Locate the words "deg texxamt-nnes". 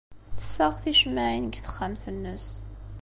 1.47-2.45